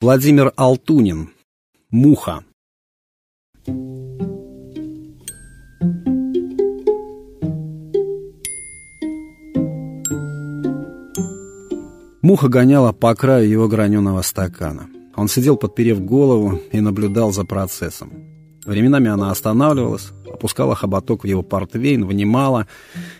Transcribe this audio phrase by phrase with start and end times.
[0.00, 1.30] Владимир Алтунин.
[1.90, 2.44] Муха.
[12.22, 14.88] Муха гоняла по краю его граненого стакана.
[15.16, 18.12] Он сидел, подперев голову, и наблюдал за процессом.
[18.64, 22.66] Временами она останавливалась, опускала хоботок в его портвейн, вынимала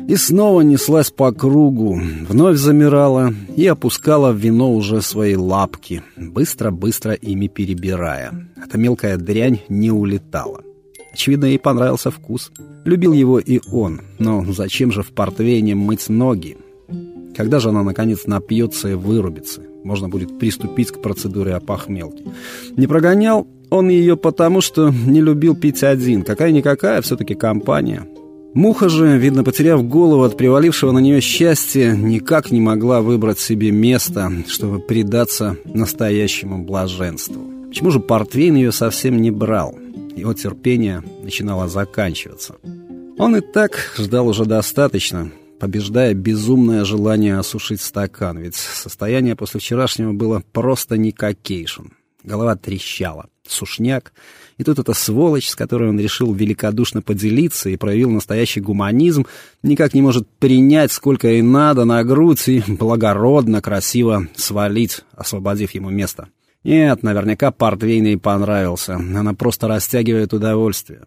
[0.06, 7.12] и снова неслась по кругу, вновь замирала и опускала в вино уже свои лапки, быстро-быстро
[7.12, 8.48] ими перебирая.
[8.56, 10.62] Эта мелкая дрянь не улетала.
[11.12, 12.52] Очевидно, ей понравился вкус.
[12.84, 16.56] Любил его и он, но зачем же в портвейне мыть ноги?
[17.36, 19.62] Когда же она, наконец, напьется и вырубится?
[19.84, 22.24] Можно будет приступить к процедуре опохмелки.
[22.76, 26.22] Не прогонял он ее потому, что не любил пить один.
[26.22, 28.06] Какая-никакая, все-таки компания.
[28.54, 33.70] Муха же, видно, потеряв голову от привалившего на нее счастья, никак не могла выбрать себе
[33.70, 37.42] место, чтобы предаться настоящему блаженству.
[37.68, 39.78] Почему же портвейн ее совсем не брал?
[40.16, 42.56] Его терпение начинало заканчиваться.
[43.18, 50.12] Он и так ждал уже достаточно, побеждая безумное желание осушить стакан, ведь состояние после вчерашнего
[50.12, 51.88] было просто никакейшн.
[52.24, 54.12] Голова трещала, сушняк,
[54.56, 59.26] и тут эта сволочь, с которой он решил великодушно поделиться и проявил настоящий гуманизм,
[59.62, 65.90] никак не может принять, сколько ей надо, на грудь и благородно, красиво свалить, освободив ему
[65.90, 66.28] место.
[66.64, 71.02] Нет, наверняка портвейн ей понравился, она просто растягивает удовольствие.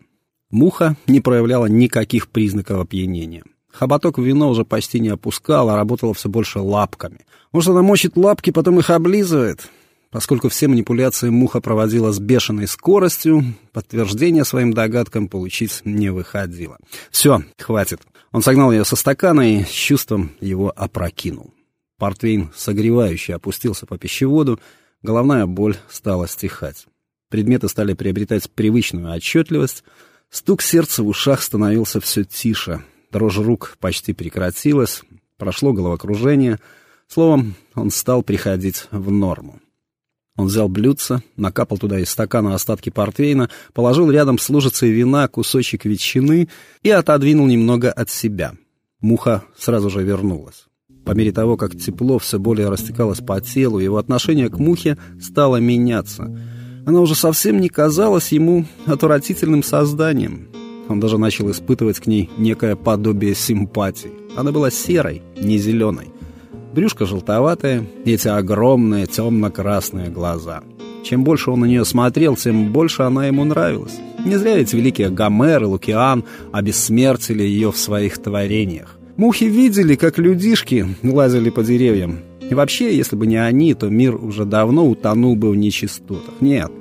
[0.50, 3.44] Муха не проявляла никаких признаков опьянения.
[3.72, 7.26] Хоботок вино уже почти не опускал, а работала все больше лапками.
[7.52, 9.70] Может, она мочит лапки, потом их облизывает?
[10.12, 16.78] Поскольку все манипуляции Муха проводила с бешеной скоростью, подтверждение своим догадкам получить не выходило.
[17.10, 18.02] «Все, хватит».
[18.34, 21.54] Он согнал ее со стакана и с чувством его опрокинул.
[21.98, 24.60] Портвейн согревающе опустился по пищеводу,
[25.02, 26.86] головная боль стала стихать.
[27.30, 29.84] Предметы стали приобретать привычную отчетливость,
[30.30, 35.04] стук сердца в ушах становился все тише, дрожь рук почти прекратилась,
[35.38, 36.60] прошло головокружение.
[37.08, 39.60] Словом, он стал приходить в норму.
[40.38, 45.86] Он взял блюдце, накапал туда из стакана остатки портвейна, положил рядом с лужицей вина кусочек
[45.86, 46.48] ветчины
[46.84, 48.54] и отодвинул немного от себя.
[49.02, 50.66] Муха сразу же вернулась.
[51.06, 55.58] По мере того, как тепло все более растекалось по телу, его отношение к мухе стало
[55.58, 56.24] меняться.
[56.86, 60.48] Она уже совсем не казалась ему отвратительным созданием.
[60.88, 64.12] Он даже начал испытывать к ней некое подобие симпатии.
[64.36, 66.12] Она была серой, не зеленой.
[66.74, 70.64] Брюшко желтоватое, эти огромные темно-красные глаза.
[71.04, 74.00] Чем больше он на нее смотрел, тем больше она ему нравилась.
[74.24, 76.24] Не зря ведь великие Гомер и Лукиан
[76.54, 78.98] обессмертили ее в своих творениях.
[79.18, 82.20] Мухи видели, как людишки лазили по деревьям.
[82.50, 86.36] И вообще, если бы не они, то мир уже давно утонул бы в нечистотах.
[86.40, 86.72] Нет,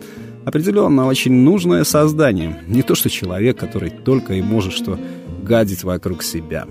[0.45, 2.61] определенно очень нужное создание.
[2.69, 4.99] Не то что человек, который только и может что
[5.43, 6.67] гадить вокруг себя.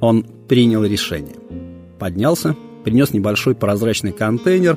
[0.00, 1.36] Он принял решение
[2.04, 2.54] поднялся,
[2.84, 4.76] принес небольшой прозрачный контейнер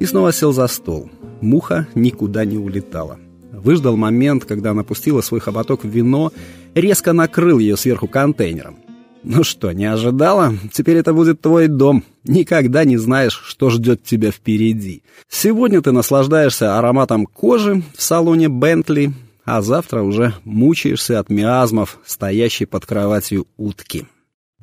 [0.00, 1.08] и снова сел за стол.
[1.40, 3.20] Муха никуда не улетала.
[3.52, 6.32] Выждал момент, когда она пустила свой хоботок в вино,
[6.74, 8.78] резко накрыл ее сверху контейнером.
[9.22, 10.54] «Ну что, не ожидала?
[10.72, 12.02] Теперь это будет твой дом.
[12.24, 15.04] Никогда не знаешь, что ждет тебя впереди.
[15.28, 19.12] Сегодня ты наслаждаешься ароматом кожи в салоне Бентли,
[19.44, 24.06] а завтра уже мучаешься от миазмов, стоящей под кроватью утки».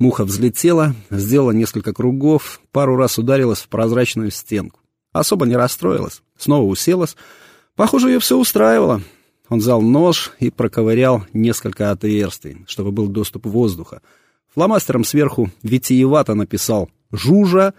[0.04, 4.80] Муха взлетела, сделала несколько кругов, пару раз ударилась в прозрачную стенку.
[5.12, 7.16] Особо не расстроилась, снова уселась.
[7.74, 9.00] Похоже, ее все устраивало.
[9.48, 14.02] Он взял нож и проковырял несколько отверстий, чтобы был доступ воздуха.
[14.52, 17.72] Фломастером сверху витиевато написал «Жужа»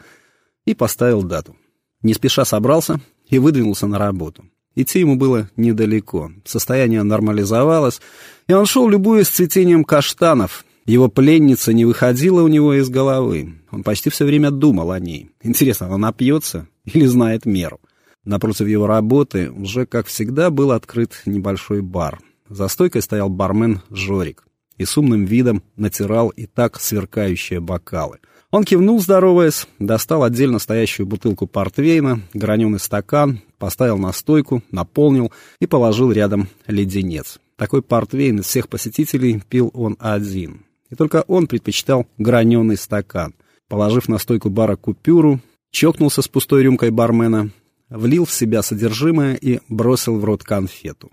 [0.66, 1.56] и поставил дату.
[2.02, 3.00] Не спеша собрался
[3.30, 4.46] и выдвинулся на работу.
[4.74, 6.32] Идти ему было недалеко.
[6.44, 8.02] Состояние нормализовалось,
[8.48, 13.56] и он шел, любуясь цветением каштанов— его пленница не выходила у него из головы.
[13.72, 15.32] Он почти все время думал о ней.
[15.42, 17.80] Интересно, она напьется или знает меру?
[18.24, 22.20] Напротив его работы уже, как всегда, был открыт небольшой бар.
[22.50, 24.46] За стойкой стоял бармен Жорик
[24.78, 28.20] и с умным видом натирал и так сверкающие бокалы.
[28.52, 35.66] Он кивнул, здороваясь, достал отдельно стоящую бутылку портвейна, граненый стакан, поставил на стойку, наполнил и
[35.66, 37.40] положил рядом леденец.
[37.56, 43.34] Такой портвейн из всех посетителей пил он один и только он предпочитал граненый стакан.
[43.68, 45.40] Положив на стойку бара купюру,
[45.72, 47.50] чокнулся с пустой рюмкой бармена,
[47.90, 51.12] влил в себя содержимое и бросил в рот конфету.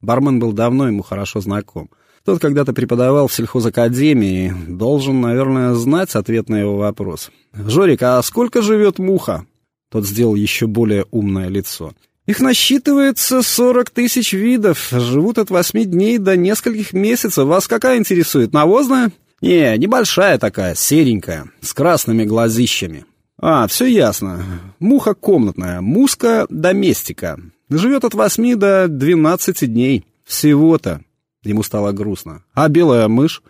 [0.00, 1.90] Бармен был давно ему хорошо знаком.
[2.24, 7.30] Тот когда-то преподавал в сельхозакадемии должен, наверное, знать ответ на его вопрос.
[7.52, 9.46] «Жорик, а сколько живет муха?»
[9.90, 11.92] Тот сделал еще более умное лицо.
[12.28, 17.46] Их насчитывается 40 тысяч видов, живут от 8 дней до нескольких месяцев.
[17.46, 19.12] Вас какая интересует, навозная?
[19.40, 23.06] Не, небольшая такая, серенькая, с красными глазищами.
[23.40, 24.44] А, все ясно.
[24.78, 27.40] Муха комнатная, муска доместика.
[27.70, 30.04] Живет от 8 до 12 дней.
[30.26, 31.00] Всего-то.
[31.44, 32.44] Ему стало грустно.
[32.52, 33.42] А белая мышь?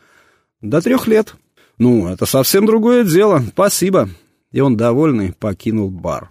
[0.60, 1.34] До трех лет.
[1.78, 3.42] Ну, это совсем другое дело.
[3.48, 4.08] Спасибо.
[4.52, 6.30] И он, довольный, покинул бар.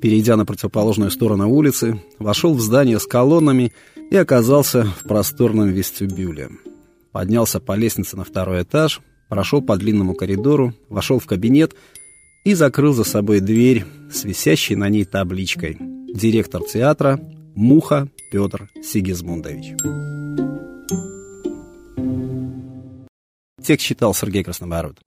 [0.00, 3.72] Перейдя на противоположную сторону улицы, вошел в здание с колоннами
[4.10, 6.50] и оказался в просторном вестибюле.
[7.10, 11.74] Поднялся по лестнице на второй этаж, прошел по длинному коридору, вошел в кабинет
[12.44, 17.20] и закрыл за собой дверь с висящей на ней табличкой «Директор театра
[17.56, 19.74] Муха Петр Сигизмундович».
[23.62, 24.98] Текст читал Сергей Краснобород.